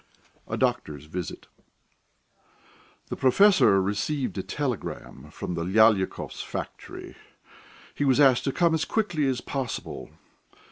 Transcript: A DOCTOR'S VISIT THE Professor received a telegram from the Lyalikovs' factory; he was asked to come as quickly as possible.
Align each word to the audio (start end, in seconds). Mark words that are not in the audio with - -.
A 0.47 0.57
DOCTOR'S 0.57 1.05
VISIT 1.05 1.45
THE 3.09 3.15
Professor 3.15 3.79
received 3.79 4.35
a 4.39 4.41
telegram 4.41 5.29
from 5.29 5.53
the 5.53 5.63
Lyalikovs' 5.63 6.41
factory; 6.43 7.15
he 7.93 8.03
was 8.03 8.19
asked 8.19 8.45
to 8.45 8.51
come 8.51 8.73
as 8.73 8.83
quickly 8.83 9.27
as 9.27 9.41
possible. 9.41 10.09